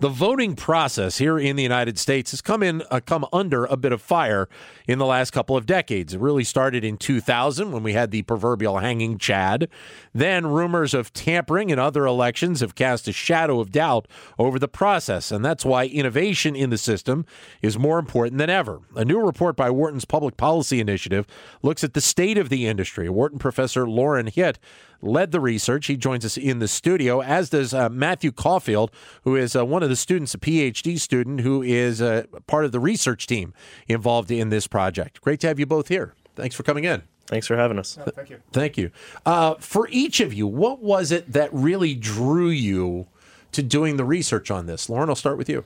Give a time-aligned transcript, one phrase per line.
[0.00, 3.76] The voting process here in the United States has come in uh, come under a
[3.76, 4.48] bit of fire
[4.88, 6.14] in the last couple of decades.
[6.14, 9.68] It really started in 2000 when we had the proverbial hanging Chad.
[10.14, 14.68] Then rumors of tampering in other elections have cast a shadow of doubt over the
[14.68, 17.26] process, and that's why innovation in the system
[17.60, 18.80] is more important than ever.
[18.96, 21.26] A new report by Wharton's Public Policy Initiative
[21.60, 23.10] looks at the state of the industry.
[23.10, 24.58] Wharton professor Lorin Hitt
[25.02, 25.86] led the research.
[25.86, 28.90] He joins us in the studio, as does uh, Matthew Caulfield,
[29.24, 32.72] who is uh, one of the students, a PhD student, who is uh, part of
[32.72, 33.54] the research team
[33.88, 35.20] involved in this project.
[35.20, 36.14] Great to have you both here.
[36.36, 37.02] Thanks for coming in.
[37.26, 37.96] Thanks for having us.
[38.00, 38.40] Oh, thank you.
[38.52, 38.90] Thank you.
[39.24, 43.06] Uh, for each of you, what was it that really drew you
[43.52, 44.88] to doing the research on this?
[44.88, 45.64] Lorin, I'll start with you.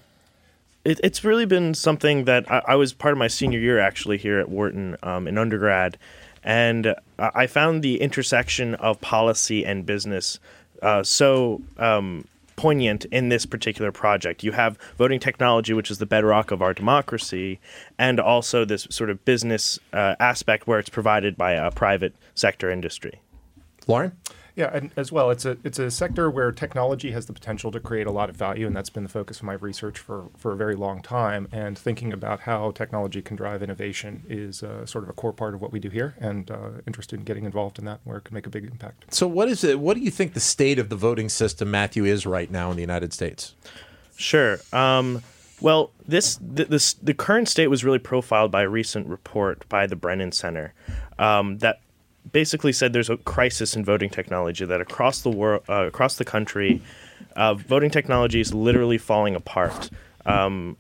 [0.85, 4.19] It, it's really been something that I, I, was part of my senior year actually
[4.19, 5.97] here at Wharton um, in undergrad
[6.45, 10.39] and I found the intersection of policy and business
[10.83, 14.45] uh, so um, poignant in this particular project.
[14.45, 17.59] You have voting technology, which is the bedrock of our democracy,
[17.99, 22.71] and also this sort of business uh, aspect where it's provided by a private sector
[22.71, 23.21] industry.
[23.87, 24.13] Lorin?
[24.57, 27.81] Yeah, and as well, it's a it's a sector where technology has the potential to
[27.81, 30.53] create a lot of value, and that's been the focus of my research for for
[30.53, 31.49] a very long time.
[31.51, 35.55] And thinking about how technology can drive innovation is uh, sort of a core part
[35.55, 38.25] of what we do here, and uh, interested in getting involved in that where it
[38.25, 39.13] can make a big impact.
[39.13, 39.81] So, what is it?
[39.81, 42.77] What do you think the state of the voting system, Matthew, is right now in
[42.77, 43.57] the United States?
[44.17, 44.59] Sure.
[44.73, 45.23] Um,
[45.61, 49.97] well, this, this the current state was really profiled by a recent report by the
[49.97, 50.75] Brennan Center
[51.19, 51.81] um, that
[52.33, 56.25] basically said there's a crisis in voting technology that across the world, uh, across the
[56.25, 56.83] country,
[57.37, 59.91] uh, voting technology is literally falling apart.
[60.27, 60.77] Um,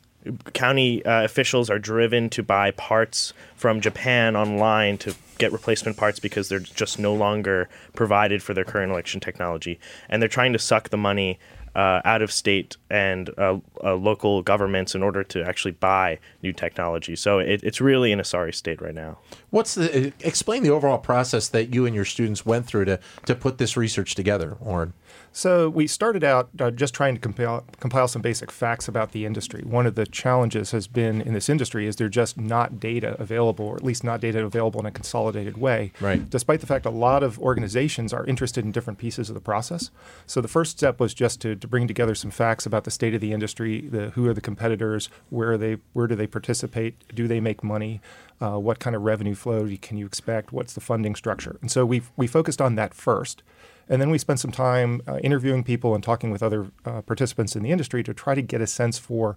[0.53, 6.19] county uh, officials are driven to buy parts from Japan online to get replacement parts
[6.19, 9.79] because they're just no longer provided for their current election technology,
[10.09, 11.39] and they're trying to suck the money
[11.75, 16.53] uh, out of state and uh, uh, local governments in order to actually buy new
[16.53, 17.17] technology.
[17.17, 19.19] So it, it's really in a sorry state right now.
[19.51, 23.35] What's the explain the overall process that you and your students went through to to
[23.35, 24.93] put this research together, Lorin?
[25.37, 29.27] So we started out uh, just trying to compile, compile some basic facts about the
[29.27, 29.63] industry.
[29.63, 33.67] One of the challenges has been in this industry is there's just not data available,
[33.67, 35.91] or at least not data available in a consolidated way.
[36.01, 36.31] Right.
[36.31, 39.91] Despite the fact a lot of organizations are interested in different pieces of the process.
[40.25, 43.15] So the first step was just to, to bring together some facts about the state
[43.15, 46.95] of the industry, the, who are the competitors, where are they, where do they participate,
[47.15, 48.01] do they make money,
[48.41, 51.85] uh, what kind of revenue flow can you expect, what's the funding structure, and so
[51.85, 53.43] we we focused on that first.
[53.87, 57.55] And then we spent some time uh, interviewing people and talking with other uh, participants
[57.55, 59.37] in the industry to try to get a sense for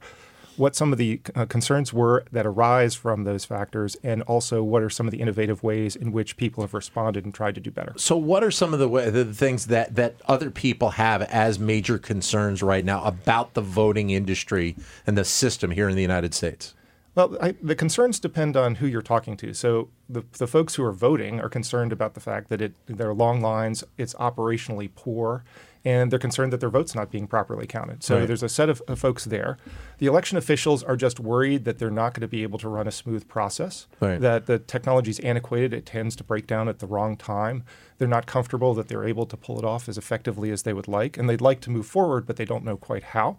[0.57, 4.81] what some of the uh, concerns were that arise from those factors, and also what
[4.81, 7.71] are some of the innovative ways in which people have responded and tried to do
[7.71, 7.93] better.
[7.97, 11.59] So, what are some of the, way, the things that, that other people have as
[11.59, 14.75] major concerns right now about the voting industry
[15.05, 16.73] and the system here in the United States?
[17.17, 19.51] Well, I, the concerns depend on who you're talking to.
[19.51, 23.09] So the, the folks who are voting are concerned about the fact that it there
[23.09, 25.43] are long lines, it's operationally poor,
[25.87, 28.03] and they're concerned that their vote's not being properly counted.
[28.03, 28.27] So right.
[28.27, 29.57] there's a set of, of, folks there.
[29.99, 32.89] The election officials are just worried that they're not going to be able to run
[32.89, 34.19] a smooth process, right.
[34.19, 37.63] that the technology is antiquated, it tends to break down at the wrong time.
[37.99, 40.89] They're not comfortable that they're able to pull it off as effectively as they would
[40.89, 43.37] like, and they'd like to move forward, but they don't know quite how.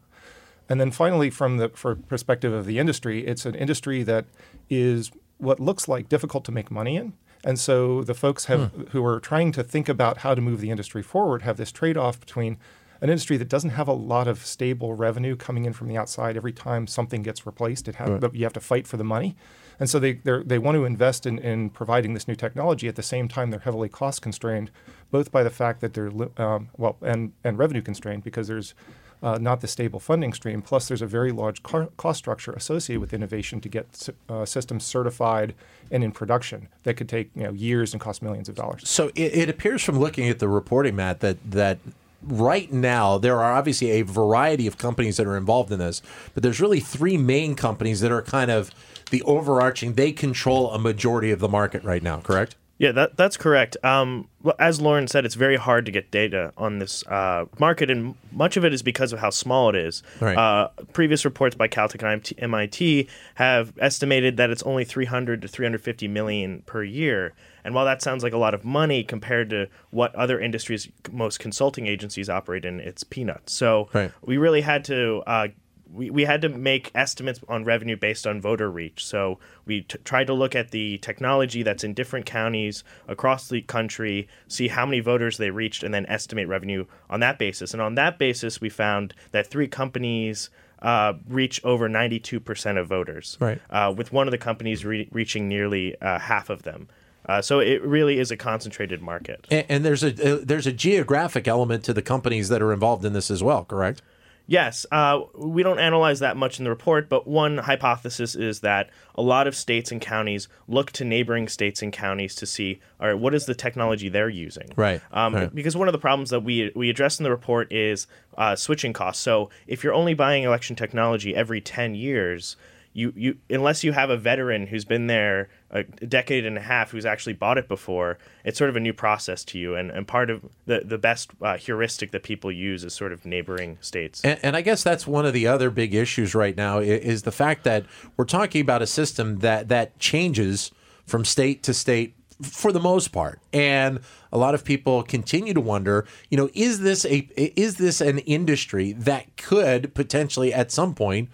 [0.71, 4.25] And then finally, from the perspective of the industry, it's an industry that
[4.71, 7.13] is what looks like difficult to make money in.
[7.45, 8.83] And so the folks have, hmm.
[8.91, 11.97] who are trying to think about how to move the industry forward have this trade
[11.97, 12.59] off between
[13.01, 16.37] an industry that doesn't have a lot of stable revenue coming in from the outside
[16.37, 17.87] every time something gets replaced.
[17.87, 18.35] It right.
[18.35, 19.37] you have to fight for the money.
[19.79, 22.89] And so they they want to invest in, in providing this new technology.
[22.89, 24.73] At the same time, they're heavily cost constrained,
[25.13, 28.75] both by the fact that they're um, well and and revenue constrained because there's
[29.23, 30.63] uh, not the stable funding stream.
[30.63, 34.85] Plus, there's a very large car- cost structure associated with innovation to get uh, systems
[34.85, 35.55] certified
[35.91, 38.89] and in production that could take you know years and cost millions of dollars.
[38.89, 41.79] So it, it appears from looking at the reporting, Matt, that that
[42.23, 46.03] right now there are obviously a variety of companies that are involved in this,
[46.35, 48.71] but there's really three main companies that are kind of
[49.11, 49.95] the overarching.
[49.95, 52.19] They control a majority of the market right now.
[52.21, 52.57] Correct?
[52.79, 53.77] Yeah, that that's correct.
[53.83, 57.91] Um, well, as Lorin said, it's very hard to get data on this uh, market,
[57.91, 60.05] and much of it is because of how small it is.
[60.21, 60.39] Right.
[60.39, 66.07] Uh, previous reports by Caltech and MIT have estimated that it's only 300 to 350
[66.07, 67.35] million per year.
[67.65, 71.41] And while that sounds like a lot of money compared to what other industries, most
[71.41, 73.53] consulting agencies operate in, it's peanuts.
[73.53, 74.13] So Right.
[74.25, 75.49] we really had to uh,
[75.93, 79.05] we, we had to make estimates on revenue based on voter reach.
[79.05, 83.63] So we t- tried to look at the technology that's in different counties across the
[83.63, 87.73] country, see how many voters they reached, and then estimate revenue on that basis.
[87.73, 90.51] And on that basis, we found that three companies
[90.83, 93.61] uh, reach over 92% of voters, Right.
[93.71, 96.89] uh, with one of the companies re- reaching nearly uh, half of them.
[97.27, 99.47] Uh, so it really is a concentrated market.
[99.51, 103.05] And, and there's a uh, there's a geographic element to the companies that are involved
[103.05, 104.01] in this as well, correct?
[104.51, 108.89] Yes, uh, we don't analyze that much in the report, but one hypothesis is that
[109.15, 113.09] a lot of states and counties look to neighboring states and counties to see, all
[113.09, 114.71] right, what is the technology they're using?
[114.75, 115.55] Right, Um, right.
[115.55, 118.07] Because one of the problems that we we address in the report is
[118.39, 119.23] uh, switching costs.
[119.23, 122.57] So if you're only buying election technology every ten years.
[122.99, 126.91] You, you unless you have a veteran who's been there a decade and a half
[126.91, 129.77] who's actually bought it before, it's sort of a new process to you.
[129.77, 133.25] And, and part of the, the best uh, heuristic that people use is sort of
[133.25, 134.25] neighboring states.
[134.25, 137.23] And, and I guess that's one of the other big issues right now i- is
[137.23, 137.85] the fact that
[138.17, 140.73] we're talking about a system that that changes
[141.07, 143.99] from state to state for the most part, and
[144.33, 148.19] a lot of people continue to wonder, you know, is this a is this an
[148.21, 151.29] industry that could potentially at some point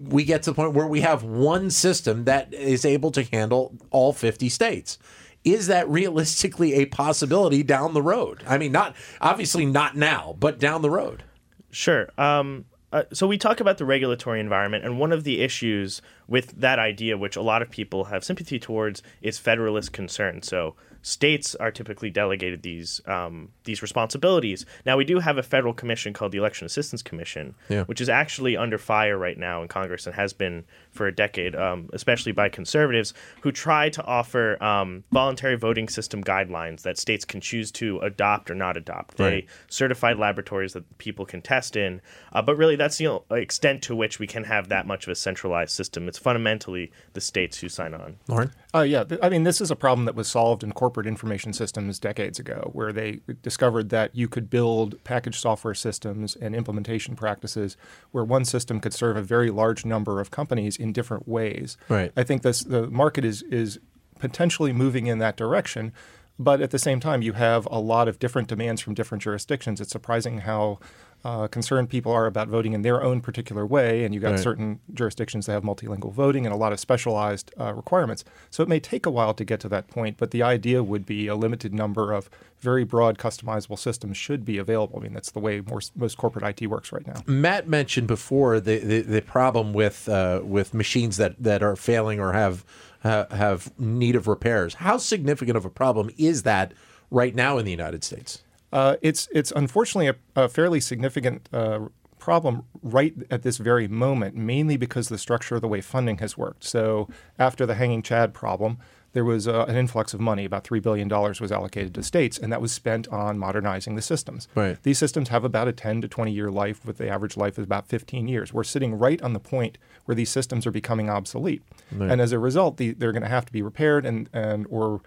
[0.00, 3.74] we get to the point where we have one system that is able to handle
[3.90, 4.98] all 50 states.
[5.44, 8.42] Is that realistically a possibility down the road?
[8.46, 11.24] I mean, not obviously not now, but down the road.
[11.70, 12.10] Sure.
[12.18, 16.60] Um, uh, so we talk about the regulatory environment, and one of the issues with
[16.60, 20.42] that idea, which a lot of people have sympathy towards, is federalist concern.
[20.42, 24.66] So states are typically delegated these um, these responsibilities.
[24.84, 27.84] Now we do have a federal commission called the Election Assistance Commission, Yeah.
[27.84, 31.54] which is actually under fire right now in Congress and has been for a decade,
[31.56, 37.24] um, especially by conservatives who try to offer um, voluntary voting system guidelines that states
[37.24, 39.16] can choose to adopt or not adopt.
[39.16, 39.46] They Right.
[39.68, 42.00] certified laboratories that people can test in.
[42.32, 45.14] Uh, but really, that's the extent to which we can have that much of a
[45.14, 46.08] centralized system.
[46.08, 48.16] It's fundamentally the states who sign on.
[48.28, 48.50] Lorin?
[48.72, 51.98] Uh, yeah, I mean, this is a problem that was solved in corporate information systems
[51.98, 57.76] decades ago, where they discovered that you could build packaged software systems and implementation practices
[58.12, 61.76] where one system could serve a very large number of companies in different ways.
[61.88, 62.12] Right.
[62.16, 63.80] I think this the market is is
[64.20, 65.92] potentially moving in that direction.
[66.38, 69.78] But at the same time, you have a lot of different demands from different jurisdictions.
[69.78, 70.78] It's surprising how
[71.24, 74.04] uh, concerned people are about voting in their own particular way.
[74.04, 74.40] And you've got Right.
[74.40, 78.24] certain jurisdictions that have multilingual voting and a lot of specialized uh, requirements.
[78.50, 81.04] So it may take a while to get to that point, but the idea would
[81.04, 84.98] be a limited number of very broad customizable systems should be available.
[84.98, 87.22] I mean, that's the way more, most corporate IT works right now.
[87.26, 92.18] Matt mentioned before the, the, the problem with uh, with machines that, that are failing
[92.20, 92.64] or have
[93.04, 94.74] uh, have need of repairs.
[94.74, 96.72] How significant of a problem is that
[97.10, 98.42] right now in the United States?
[98.72, 101.80] Uh, it's it's unfortunately a, a fairly significant uh,
[102.18, 106.38] problem right at this very moment, mainly because the structure of the way funding has
[106.38, 106.64] worked.
[106.64, 107.08] So
[107.38, 108.78] after the hanging Chad problem,
[109.12, 110.44] there was uh, an influx of money.
[110.44, 114.02] About three billion dollars was allocated to states, and that was spent on modernizing the
[114.02, 114.46] systems.
[114.54, 114.80] Right.
[114.82, 117.64] These systems have about a 10 to 20 year life, with the average life is
[117.64, 118.52] about 15 years.
[118.52, 121.62] We're sitting right on the point where these systems are becoming obsolete,
[122.10, 125.00] and as a result, the, they're going to have to be repaired and and or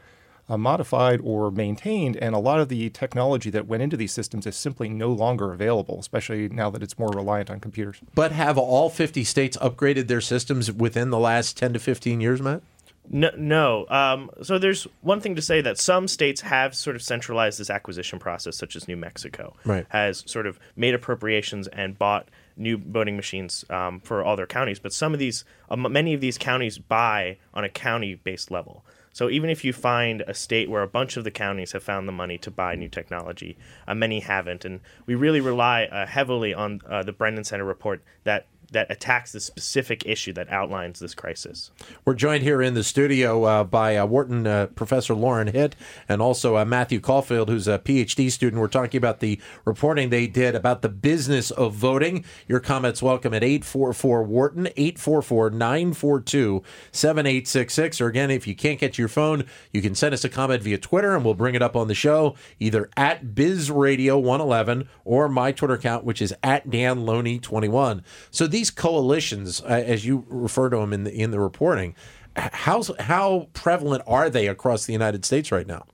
[0.53, 4.45] uh, modified or maintained, and a lot of the technology that went into these systems
[4.45, 8.00] is simply no longer available, especially now that it's more reliant on computers.
[8.13, 12.41] But have all 50 states upgraded their systems within the last 10 to 15 years,
[12.41, 12.62] Matt?
[13.10, 13.86] No, no.
[13.89, 17.69] Um, so there's one thing to say that some states have sort of centralized this
[17.69, 19.86] acquisition process, such as New Mexico Right.
[19.89, 24.79] has sort of made appropriations and bought new voting machines um, for all their counties.
[24.79, 28.86] But some of these, um, many of these counties buy on a county-based level.
[29.13, 32.08] So even if you find a state where a bunch of the counties have found
[32.08, 36.53] the money to buy new technology, uh, many haven't, and we really rely uh, heavily
[36.53, 41.15] on uh, the Brennan Center report that that attacks the specific issue that outlines this
[41.15, 41.72] crisis.
[42.06, 45.75] We're joined here in the studio uh, by uh, Wharton uh, Professor Lorin Hitt
[46.10, 48.62] and also uh, Matthew Caulfield, who's a PhD student.
[48.62, 52.25] We're talking about the reporting they did about the business of voting.
[52.48, 58.01] Your comments welcome at 844 Wharton, 844 942 7866.
[58.01, 60.62] Or again, if you can't get to your phone, you can send us a comment
[60.63, 65.51] via Twitter and we'll bring it up on the show, either at BizRadio111 or my
[65.51, 68.01] Twitter account, which is at Dan Loney21.
[68.32, 71.96] So these coalitions, uh, as you refer to them in the, in the reporting,
[72.36, 75.86] how's how prevalent are they across the United States right now?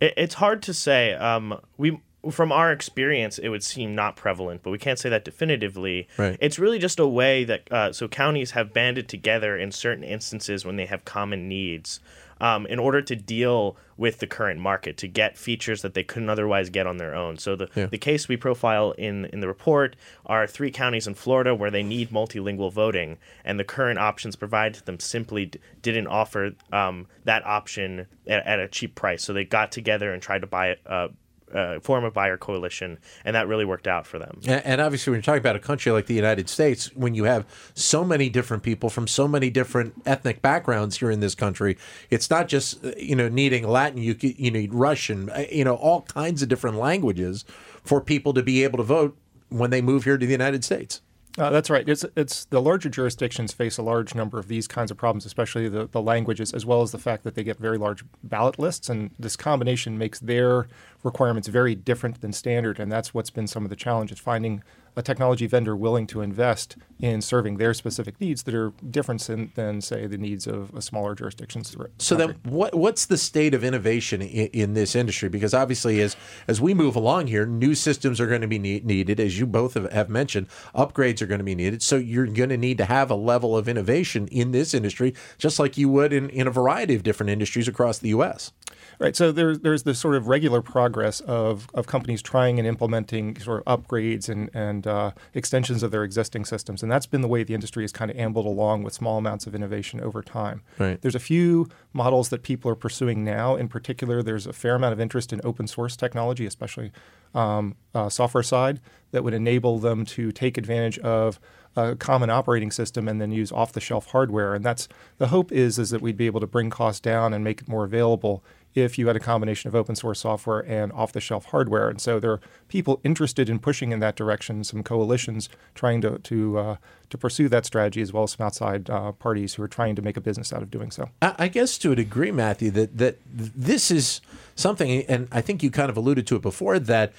[0.00, 1.14] It, it's hard to say.
[1.14, 2.00] Um, we
[2.30, 6.08] from our experience, it would seem not prevalent, but we can't say that definitively.
[6.16, 6.36] Right.
[6.40, 10.64] It's really just a way that uh, so counties have banded together in certain instances
[10.64, 12.00] when they have common needs.
[12.42, 16.28] Um, in order to deal with the current market, to get features that they couldn't
[16.28, 17.38] otherwise get on their own.
[17.38, 17.86] So the, Yeah.
[17.86, 19.94] the case we profile in in the report
[20.26, 24.74] are three counties in Florida where they need multilingual voting, and the current options provided
[24.80, 29.22] to them simply d- didn't offer um, that option at, at a cheap price.
[29.22, 30.76] So they got together and tried to buy.
[30.84, 31.08] Uh,
[31.54, 34.40] uh, form a buyer coalition, and that really worked out for them.
[34.46, 37.24] And, and obviously, when you're talking about a country like the United States, when you
[37.24, 41.76] have so many different people from so many different ethnic backgrounds here in this country,
[42.10, 43.98] it's not just uh, you know needing Latin.
[43.98, 47.44] You you need Russian, uh, you know, all kinds of different languages
[47.84, 49.16] for people to be able to vote
[49.48, 51.00] when they move here to the United States.
[51.38, 51.88] Uh, that's right.
[51.88, 55.66] It's it's the larger jurisdictions face a large number of these kinds of problems, especially
[55.66, 58.90] the, the languages, as well as the fact that they get very large ballot lists,
[58.90, 60.68] and this combination makes their
[61.02, 64.62] requirements very different than standard, and that's what's been some of the challenges finding
[64.96, 69.50] a technology vendor willing to invest in serving their specific needs that are different than,
[69.54, 71.70] than say, the needs of a smaller jurisdictions.
[71.70, 75.28] the So then, what what's the state of innovation in, in this industry?
[75.28, 78.84] Because obviously, as as we move along here, new systems are going to be need,
[78.84, 80.46] needed, as you both have, have mentioned.
[80.74, 81.82] Upgrades are going to be needed.
[81.82, 85.58] So you're going to need to have a level of innovation in this industry, just
[85.58, 88.52] like you would in, in a variety of different industries across the U.S.
[88.98, 89.16] Right.
[89.16, 93.62] So there's there's this sort of regular progress of, of companies trying and implementing sort
[93.66, 97.42] of upgrades and and uh, extensions of their existing systems, and that's been the way
[97.44, 100.62] the industry has kind of ambled along with small amounts of innovation over time.
[100.78, 101.00] Right.
[101.00, 103.56] There's a few models that people are pursuing now.
[103.56, 106.92] In particular, there's a fair amount of interest in open source technology, especially
[107.34, 111.40] um, uh, software side, that would enable them to take advantage of
[111.74, 114.54] a common operating system and then use off-the-shelf hardware.
[114.54, 117.42] And that's the hope is is that we'd be able to bring costs down and
[117.42, 121.46] make it more available if you had a combination of open source software and off-the-shelf
[121.46, 121.88] hardware.
[121.88, 124.64] And so there are people interested in pushing in that direction.
[124.64, 126.76] Some coalitions trying to to uh,
[127.10, 130.02] to pursue that strategy, as well as some outside uh, parties who are trying to
[130.02, 131.10] make a business out of doing so.
[131.20, 134.20] I guess to a degree, Matthew, that that this is
[134.54, 137.12] something, and I think you kind of alluded to it before that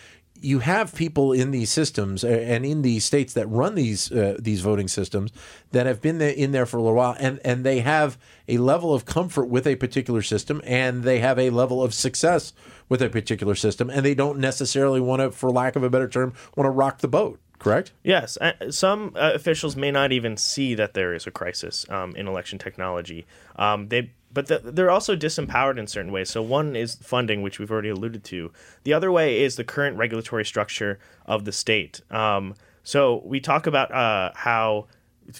[0.43, 4.35] you have people in these systems uh, and in these states that run these uh,
[4.39, 5.31] these voting systems
[5.71, 8.57] that have been there, in there for a little while, and and they have a
[8.57, 12.53] level of comfort with a particular system, and they have a level of success
[12.89, 16.09] with a particular system, and they don't necessarily want to, for lack of a better
[16.09, 17.39] term, want to rock the boat.
[17.59, 17.93] Correct?
[18.03, 22.13] Yes, uh, some uh, officials may not even see that there is a crisis um,
[22.17, 23.25] in election technology.
[23.55, 26.29] Um, they, but the, they're also disempowered in certain ways.
[26.29, 28.51] So one is funding, which we've already alluded to.
[28.83, 32.01] The other way is the current regulatory structure of the state.
[32.09, 34.87] Um, so we talk about uh, how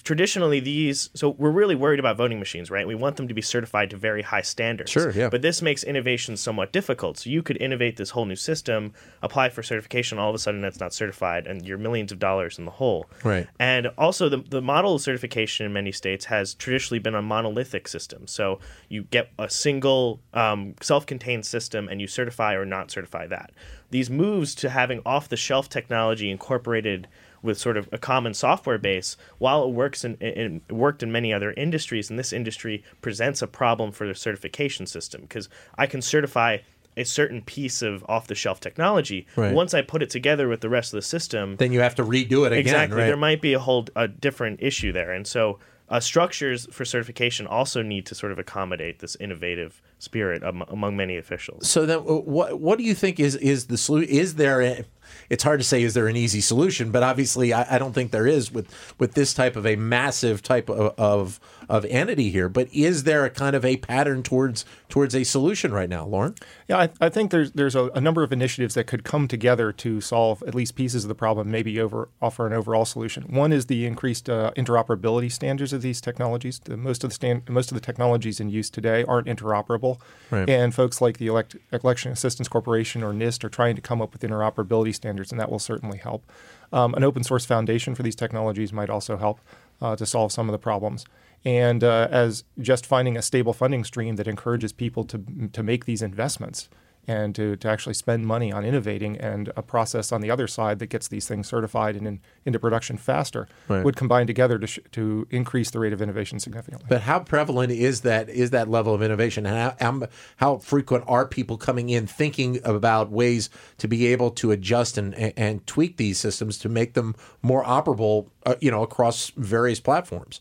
[0.02, 2.86] traditionally these so we're really worried about voting machines right?
[2.86, 4.90] We want them to be certified to very high standards.
[4.90, 5.28] Sure, yeah.
[5.28, 7.18] but this makes innovation somewhat difficult.
[7.18, 10.60] So you could innovate this whole new system apply for certification all of a sudden
[10.60, 13.06] that's not certified and you're millions of dollars in the hole.
[13.22, 13.46] Right.
[13.58, 17.88] and also the, the model of certification in many states has traditionally been a monolithic
[17.88, 18.26] system.
[18.26, 23.52] So you get a single um, self-contained system and you certify or not certify that.
[23.90, 27.08] These moves to having off-the-shelf technology incorporated
[27.44, 31.32] with sort of a common software base, while it works in, in worked in many
[31.32, 35.48] other industries, and this industry presents a problem for the certification system because
[35.78, 36.58] I can certify
[36.96, 39.26] a certain piece of off-the-shelf technology.
[39.36, 39.52] Right.
[39.52, 42.04] Once I put it together with the rest of the system, Then you have to
[42.04, 42.58] redo it again.
[42.58, 43.06] exactly right?
[43.06, 45.58] there might be a whole a different issue there, and so.
[45.86, 50.96] Uh, structures for certification also need to sort of accommodate this innovative spirit am- among
[50.96, 51.68] many officials.
[51.68, 54.08] So then, uh, what what do you think is is the solution?
[54.08, 54.62] Is there?
[54.62, 54.84] A,
[55.30, 55.82] it's hard to say.
[55.82, 56.90] Is there an easy solution?
[56.90, 58.68] But obviously, I, I don't think there is with
[58.98, 62.48] with this type of a massive type of, of of entity here.
[62.48, 66.34] But is there a kind of a pattern towards towards a solution right now, Lorin?
[66.68, 69.72] Yeah, I, I think there's there's a, a number of initiatives that could come together
[69.72, 73.24] to solve at least pieces of the problem, maybe over offer an overall solution.
[73.24, 76.58] One is the increased uh, interoperability standards of these technologies.
[76.58, 79.98] The, most of the stand, most of the technologies in use today aren't interoperable,
[80.30, 80.48] Right.
[80.48, 84.12] and folks like the Elect, Election Assistance Corporation or NIST are trying to come up
[84.12, 86.30] with interoperability standards, and that will certainly help.
[86.72, 89.40] Um, an open source foundation for these technologies might also help
[89.80, 91.04] uh, to solve some of the problems.
[91.44, 95.84] And uh, as just finding a stable funding stream that encourages people to to make
[95.84, 96.68] these investments
[97.06, 100.78] and to, to actually spend money on innovating and a process on the other side
[100.78, 103.84] that gets these things certified and in, into production faster Right.
[103.84, 106.86] would combine together to, sh- to increase the rate of innovation significantly.
[106.88, 111.04] But how prevalent is that is that level of innovation, and how, how how frequent
[111.06, 115.66] are people coming in thinking about ways to be able to adjust and and, and
[115.66, 120.40] tweak these systems to make them more operable, uh, you know, across various platforms?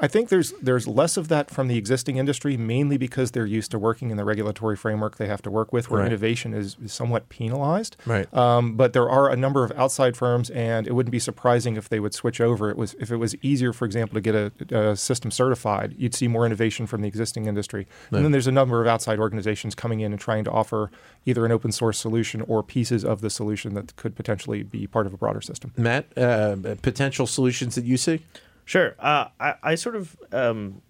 [0.00, 3.70] I think there's there's less of that from the existing industry, mainly because they're used
[3.72, 6.06] to working in the regulatory framework they have to work with, where Right.
[6.06, 7.96] innovation is, is somewhat penalized.
[8.06, 8.32] Right.
[8.32, 11.88] Um, but there are a number of outside firms, and it wouldn't be surprising if
[11.88, 12.70] they would switch over.
[12.70, 14.52] It was if it was easier, for example, to get a,
[14.90, 17.86] a system certified, you'd see more innovation from the existing industry.
[18.10, 20.90] And then there's a number of outside organizations coming in and trying to offer
[21.26, 25.06] either an open source solution or pieces of the solution that could potentially be part
[25.06, 25.72] of a broader system.
[25.76, 28.20] Matt, uh, potential solutions that you see?
[28.68, 28.94] Sure.
[28.98, 30.82] Uh, I, I sort of um,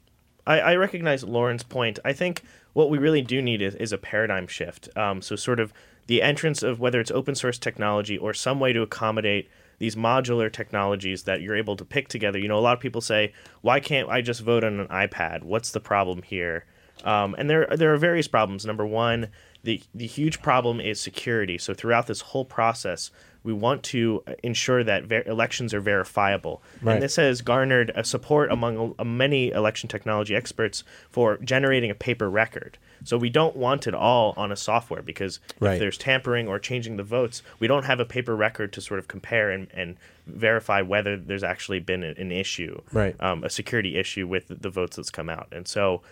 [0.44, 2.00] I, I recognize Lorin's point.
[2.04, 2.42] I think
[2.72, 4.88] what we really do need is, is a paradigm shift.
[4.96, 5.72] Um, so sort of
[6.08, 10.52] the entrance of whether it's open source technology or some way to accommodate these modular
[10.52, 12.36] technologies that you're able to pick together.
[12.36, 15.44] You know, a lot of people say, "Why can't I just vote on an iPad?
[15.44, 16.64] What's the problem here?"
[17.04, 18.66] Um, and there there are various problems.
[18.66, 19.28] Number one,
[19.62, 21.58] the the huge problem is security.
[21.58, 23.12] So throughout this whole process,
[23.48, 26.60] we want to ensure that ver- elections are verifiable.
[26.82, 26.92] Right.
[26.94, 31.94] And this has garnered a support among uh, many election technology experts for generating a
[31.94, 32.76] paper record.
[33.04, 35.72] So we don't want it all on a software because Right.
[35.74, 38.98] if there's tampering or changing the votes, we don't have a paper record to sort
[39.00, 43.16] of compare and, and verify whether there's actually been an issue, Right.
[43.18, 45.48] um, a security issue with the votes that's come out.
[45.52, 46.02] And so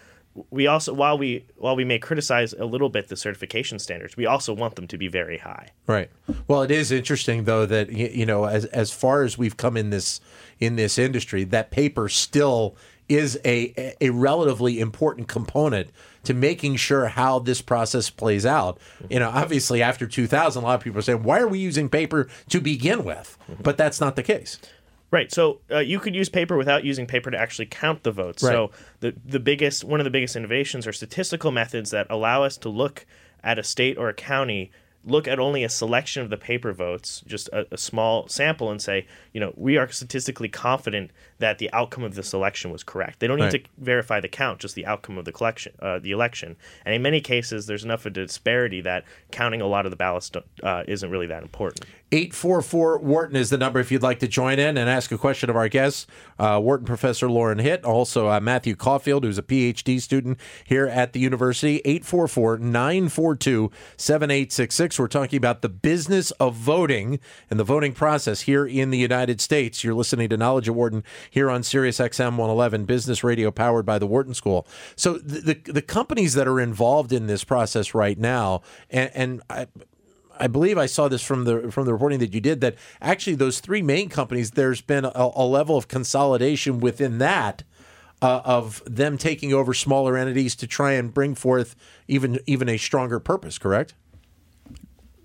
[0.51, 4.27] we also while we while we may criticize a little bit the certification standards, we
[4.27, 5.69] also want them to be very high.
[5.87, 6.11] Right.
[6.49, 9.91] Well, it is interesting though that you know as as far as we've come in
[9.91, 10.21] this
[10.59, 12.77] in this industry, that paper still
[13.09, 15.91] is a a relatively important component
[16.25, 18.79] to making sure how this process plays out.
[18.79, 19.13] Mm-hmm.
[19.13, 21.89] You know, obviously after 2000, a lot of people are saying, "Why are we using
[21.89, 23.63] paper to begin with?" Mm-hmm.
[23.63, 24.59] But that's not the case.
[25.11, 25.33] Right.
[25.33, 28.43] So uh, you could use paper without using paper to actually count the votes.
[28.43, 28.53] Right.
[28.53, 28.71] So
[29.01, 32.69] the the biggest one of the biggest innovations are statistical methods that allow us to
[32.69, 33.07] look
[33.45, 34.73] at a state or a county,
[35.05, 38.83] look at only a selection of the paper votes, just a, a small sample, and
[38.83, 43.21] say, you know, we are statistically confident that the outcome of this election was correct.
[43.21, 43.65] They don't need Right.
[43.65, 46.57] to verify the count, just the outcome of the collection, uh, the election.
[46.85, 49.97] And in many cases, there's enough of a disparity that counting a lot of the
[49.97, 50.33] ballots
[50.65, 51.85] uh, isn't really that important.
[52.13, 55.51] 844 Wharton is the number if you'd like to join in and ask a question
[55.51, 56.07] of our guests.
[56.39, 61.15] Uh, Wharton professor Lorin Hitt, also uh, Matthew Caulfield, who's a PhD student here at
[61.15, 61.79] the university.
[61.85, 64.99] 844 942 7866.
[65.01, 67.19] We're talking about the business of voting
[67.51, 69.83] and the voting process here in the United States.
[69.83, 73.99] You're listening to Knowledge at Wharton here on Sirius XM 111, business radio powered by
[73.99, 74.65] the Wharton School.
[74.95, 79.43] So the, the, the companies that are involved in this process right now, and, and
[79.51, 79.67] I,
[80.39, 83.37] I believe I saw this from the from the reporting that you did that actually
[83.37, 87.63] those three main companies there's been a, a level of consolidation within that
[88.23, 91.77] uh, of them taking over smaller entities to try and bring forth
[92.09, 93.59] even even a stronger purpose.
[93.59, 93.95] Correct?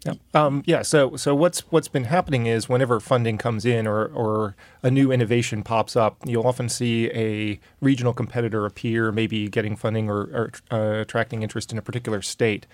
[0.05, 0.13] Yeah.
[0.33, 0.81] Um, yeah.
[0.81, 5.11] So, so what's what's been happening is whenever funding comes in or or a new
[5.11, 10.51] innovation pops up, you'll often see a regional competitor appear, maybe getting funding or, or
[10.71, 12.65] uh, attracting interest in a particular state.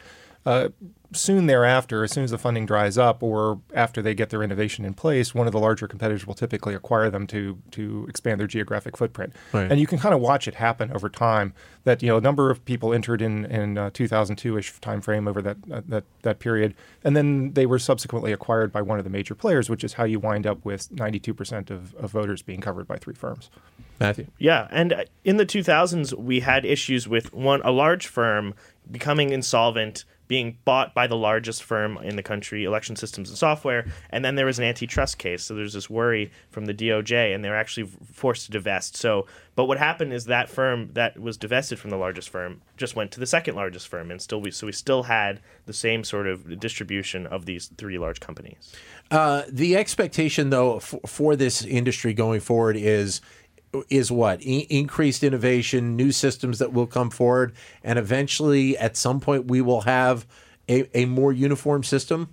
[0.48, 0.70] Uh,
[1.12, 4.86] soon thereafter, as soon as the funding dries up, or after they get their innovation
[4.86, 8.48] in place, one of the larger competitors will typically acquire them to to expand their
[8.48, 9.34] geographic footprint.
[9.52, 9.70] Right.
[9.70, 11.54] And you can kind of watch it happen over time.
[11.84, 15.58] That you know, a number of people entered in in uh, 2002ish timeframe over that
[15.70, 19.36] uh, that that period, and then they were subsequently acquired by one of the major
[19.36, 22.96] players, which is how you wind up with 92% of, of voters being covered by
[22.96, 23.50] three firms.
[24.00, 24.28] Matthew.
[24.38, 28.54] Yeah, and uh, in the 2000s, we had issues with one a large firm
[28.90, 33.88] becoming insolvent, being bought by the largest firm in the country, Election Systems and Software,
[34.10, 35.44] and then there was an antitrust case.
[35.44, 38.96] So there's this worry from the DOJ, and they were actually forced to divest.
[38.96, 42.96] So, but what happened is that firm that was divested from the largest firm just
[42.96, 46.04] went to the second largest firm, and still we so we still had the same
[46.04, 48.74] sort of distribution of these three large companies.
[49.10, 53.22] Uh, the expectation, though, for this industry going forward is
[53.90, 57.54] is what increased innovation, new systems that will come forward,
[57.84, 60.26] and eventually, at some point, we will have
[60.70, 62.30] a, a more uniform system.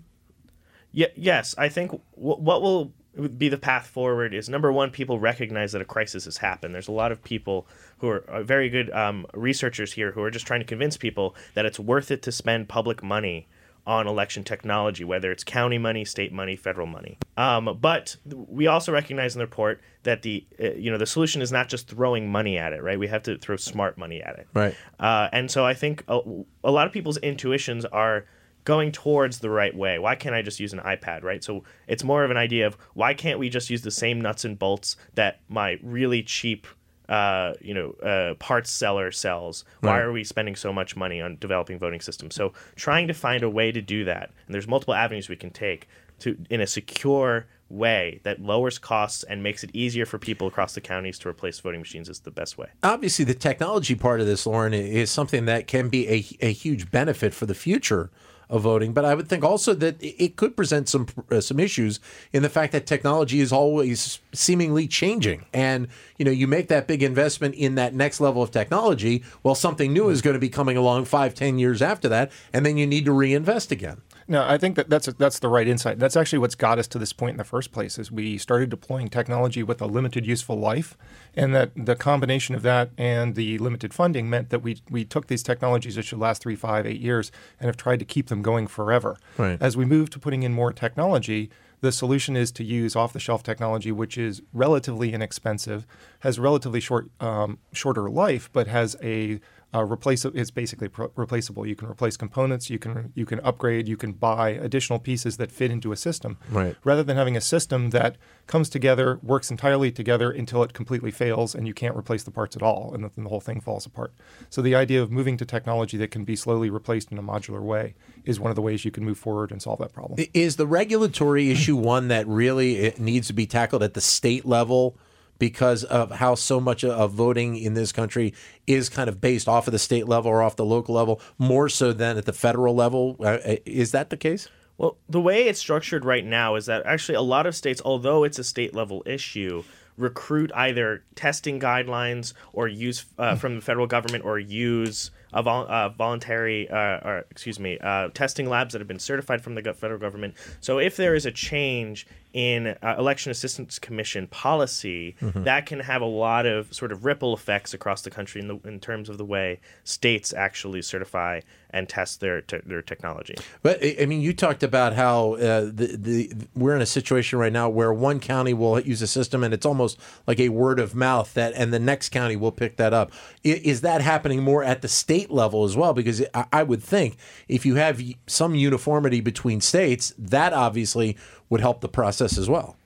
[0.93, 2.93] Yeah, yes, I think w- what will
[3.37, 6.75] be the path forward is number one, people recognize that a crisis has happened.
[6.75, 7.67] There's a lot of people
[7.99, 11.35] who are uh, very good um, researchers here who are just trying to convince people
[11.55, 13.47] that it's worth it to spend public money
[13.87, 17.19] on election technology, whether it's county money, state money, federal money.
[17.37, 21.43] Um, but we also recognize in the report that the uh, you know the solution
[21.43, 22.99] is not just throwing money at it, right?
[22.99, 24.75] We have to throw smart money at it, Right.
[25.01, 26.21] uh, and so I think a,
[26.63, 28.25] a lot of people's intuitions are
[28.65, 29.99] going towards the right way.
[29.99, 31.45] Why can't I just use an iPad, right?
[31.45, 34.47] So it's more of an idea of why can't we just use the same nuts
[34.47, 36.67] and bolts that my really cheap,
[37.09, 39.65] uh, you know, uh, parts seller sells?
[39.81, 40.03] Why Right.
[40.03, 42.35] are we spending so much money on developing voting systems?
[42.35, 45.51] So trying to find a way to do that, and there's multiple avenues we can
[45.51, 45.89] take
[46.21, 50.75] to in a secure way that lowers costs and makes it easier for people across
[50.75, 52.69] the counties to replace voting machines is the best way.
[52.83, 56.91] Obviously, the technology part of this, Lorin, is something that can be a, a huge
[56.91, 58.11] benefit for the future
[58.49, 58.93] of voting.
[58.93, 62.01] But I would think also that it could present some uh, some issues
[62.33, 66.87] in the fact that technology is always seemingly changing, and you know you make that
[66.87, 69.23] big investment in that next level of technology.
[69.43, 72.65] Well, something new is going to be coming along five, ten years after that, and
[72.65, 74.01] then you need to reinvest again.
[74.27, 75.99] No, I think that that's that's the right insight.
[75.99, 77.99] That's actually what's got us to this point in the first place.
[77.99, 80.97] Is we started deploying technology with a limited useful life,
[81.35, 85.27] and that the combination of that and the limited funding meant that we we took
[85.27, 88.43] these technologies that should last three, five, eight years, and have tried to keep them
[88.43, 89.17] going forever.
[89.37, 89.61] Right.
[89.61, 93.93] As we move to putting in more technology, the solution is to use off-the-shelf technology,
[93.93, 95.87] which is relatively inexpensive,
[96.21, 99.39] has relatively short, um, shorter life, but has a
[99.75, 101.67] uh, replace it's basically pro- replaceable.
[101.67, 105.51] You can replace components, you can you can upgrade, you can buy additional pieces that
[105.51, 106.39] fit into a system.
[106.49, 106.77] Right.
[106.85, 111.55] Rather than having a system that comes together, works entirely together until it completely fails
[111.55, 114.15] and you can't replace the parts at all, and then the whole thing falls apart.
[114.49, 117.63] So the idea of moving to technology that can be slowly replaced in a modular
[117.63, 120.25] way is one of the ways you can move forward and solve that problem.
[120.33, 124.97] Is the regulatory issue one that really needs to be tackled at the state level?
[125.39, 128.35] Because of how so much of voting in this country
[128.67, 131.69] is kind of based off of the state level or off the local level more
[131.69, 133.17] so than at the federal level.
[133.21, 134.49] Uh, uh, is that the case?
[134.77, 138.25] Well, the way it's structured right now is that actually a lot of states, although
[138.25, 139.63] it's a state level issue,
[139.97, 145.67] recruit either testing guidelines or use uh, from the federal government or use a vol-
[145.69, 149.75] uh, voluntary, uh, or excuse me, uh, testing labs that have been certified from the
[149.75, 150.35] federal government.
[150.61, 155.45] So if there is a change in uh, election assistance commission policy, mm-hmm.
[155.45, 158.59] that can have a lot of sort of ripple effects across the country in, the,
[158.65, 163.35] in terms of the way states actually certify and test their te- their technology.
[163.63, 167.53] But I mean, you talked about how uh, the the we're in a situation right
[167.53, 170.95] now where one county will use a system and it's almost like a word of
[170.95, 173.13] mouth that, and the next county will pick that up.
[173.43, 175.93] Is that happening more at the state level as well?
[175.93, 177.17] Because I would think
[177.49, 181.17] if you have some uniformity between states, that obviously
[181.51, 182.77] would help the process as well.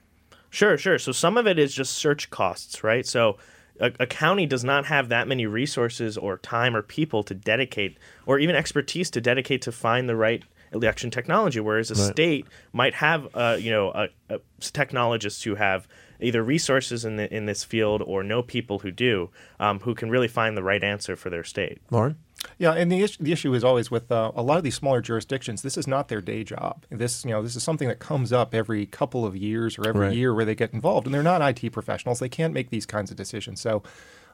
[0.51, 0.99] Sure, sure.
[0.99, 3.07] So some of it is just search costs, right?
[3.07, 3.37] So
[3.81, 7.99] a, a, county does not have that many resources or time or people to dedicate,
[8.27, 10.43] or even expertise to dedicate to find the right
[10.73, 11.61] election technology.
[11.61, 12.13] Whereas a right.
[12.13, 15.87] state might have, uh, you know, a, a technologists who have
[16.21, 20.11] either resources in the, in this field or know people who do, um, who can
[20.11, 21.81] really find the right answer for their state.
[21.91, 22.17] Lorin.
[22.59, 25.01] Yeah, and the issue, the issue is always with uh, a lot of these smaller
[25.01, 25.63] jurisdictions.
[25.63, 26.85] This is not their day job.
[26.91, 30.09] This you know this is something that comes up every couple of years or every
[30.09, 30.17] right.
[30.17, 32.19] year where they get involved, and they're not IT professionals.
[32.19, 33.61] They can't make these kinds of decisions.
[33.61, 33.83] So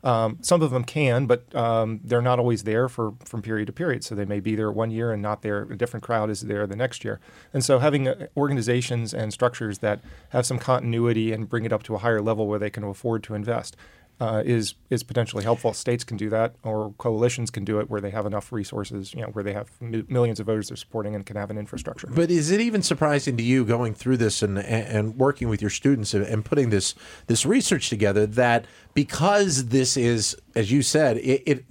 [0.05, 3.73] um, some of them can, but um, they're not always there for from period to
[3.73, 4.05] period.
[4.05, 5.63] So they may be there one year and not there.
[5.63, 7.21] A different crowd is there the next year.
[7.55, 11.83] And so having uh, organizations and structures that have some continuity and bring it up
[11.85, 13.77] to a higher level where they can afford to invest
[14.21, 15.73] uh, is is potentially helpful.
[15.73, 19.23] States can do that, or coalitions can do it, where they have enough resources, you
[19.23, 22.07] know, where they have m- millions of voters they're supporting and can have an infrastructure.
[22.07, 25.71] But is it even surprising to you going through this and and working with your
[25.71, 26.95] students and putting this
[27.27, 31.65] this research together that because this is, as you said, it, it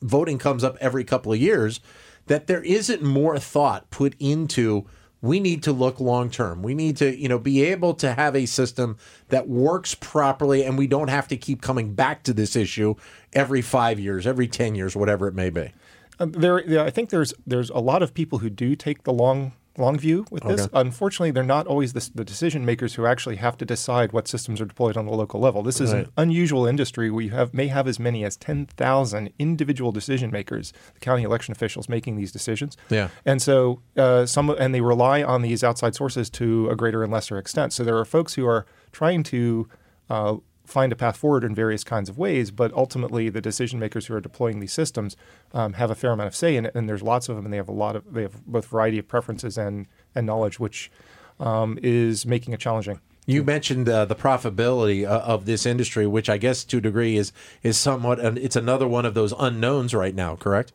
[0.00, 1.80] voting comes up every couple of years,
[2.26, 4.86] that there isn't more thought put into
[5.22, 6.62] we need to look long term.
[6.62, 10.76] We need to, you know, be able to have a system that works properly and
[10.76, 12.96] we don't have to keep coming back to this issue
[13.32, 15.72] every 5 years, every 10 years, whatever it may be.
[16.18, 19.12] Um, there yeah, I think there's there's a lot of people who do take the
[19.12, 20.62] long long view with this.
[20.62, 20.70] Okay.
[20.74, 24.60] Unfortunately, they're not always the, the, decision makers who actually have to decide what systems
[24.60, 25.62] are deployed on the local level.
[25.62, 26.04] This is right.
[26.04, 30.72] an unusual industry where you have may have as many as 10,000 individual decision makers,
[30.94, 32.76] the county election officials making these decisions.
[32.90, 33.08] Yeah.
[33.24, 37.12] And so uh, some and they rely on these outside sources to a greater and
[37.12, 37.72] lesser extent.
[37.72, 39.68] So there are folks who are trying to
[40.10, 40.36] uh,
[40.72, 44.14] find a path forward in various kinds of ways, but ultimately the decision makers who
[44.14, 45.16] are deploying these systems
[45.52, 47.52] um, have a fair amount of say in it, and there's lots of them, and
[47.52, 50.90] they have a lot of they have both variety of preferences and and knowledge, which
[51.38, 53.00] um, is making it challenging.
[53.24, 57.16] You mentioned uh, the profitability uh, of this industry, which I guess to a degree
[57.16, 57.32] is
[57.62, 60.34] is somewhat, and it's another one of those unknowns right now.
[60.34, 60.72] Correct?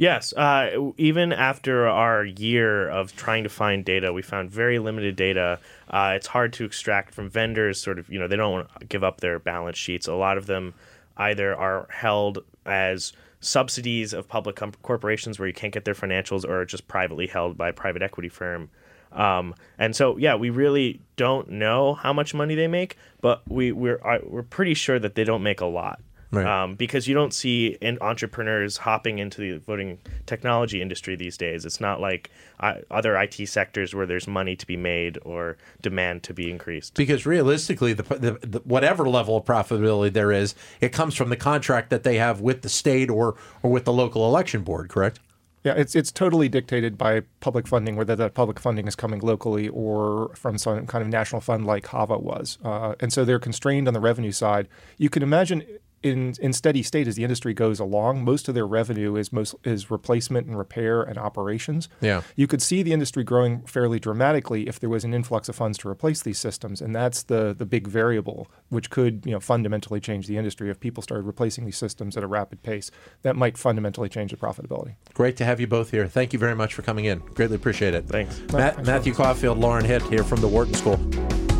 [0.00, 0.32] Yes.
[0.32, 5.58] Uh, even after our year of trying to find data, we found very limited data.
[5.90, 7.78] Uh, it's hard to extract from vendors.
[7.78, 10.08] Sort of, you know, they don't want to give up their balance sheets.
[10.08, 10.72] A lot of them
[11.18, 16.48] either are held as subsidies of public com- corporations where you can't get their financials,
[16.48, 18.70] or just privately held by a private equity firm.
[19.12, 23.70] Um, and so, yeah, we really don't know how much money they make, but we
[23.70, 26.00] we're we're pretty sure that they don't make a lot.
[26.32, 26.46] Right.
[26.46, 31.64] Um, because you don't see in entrepreneurs hopping into the voting technology industry these days.
[31.64, 36.22] It's not like uh, other IT sectors where there's money to be made or demand
[36.24, 36.94] to be increased.
[36.94, 41.36] Because realistically, the, the, the whatever level of profitability there is, it comes from the
[41.36, 44.88] contract that they have with the state or or with the local election board.
[44.88, 45.18] Correct?
[45.62, 49.68] Yeah, it's it's totally dictated by public funding, whether that public funding is coming locally
[49.68, 53.86] or from some kind of national fund like HAVA was, uh, and so they're constrained
[53.86, 54.68] on the revenue side.
[54.96, 55.66] You can imagine
[56.02, 59.54] in in steady state as the industry goes along, most of their revenue is most
[59.64, 61.88] is replacement and repair and operations.
[62.00, 62.22] Yeah.
[62.36, 65.78] You could see the industry growing fairly dramatically if there was an influx of funds
[65.78, 70.00] to replace these systems, and that's the the big variable which could you know fundamentally
[70.00, 72.90] change the industry if people started replacing these systems at a rapid pace.
[73.22, 74.94] That might fundamentally change the profitability.
[75.14, 76.06] Great to have you both here.
[76.06, 77.18] Thank you very much for coming in.
[77.18, 78.06] Greatly appreciate it.
[78.06, 78.40] Thanks.
[78.52, 80.98] Matt, Matthew Caulfield, Lorin Hitt here from the Wharton School.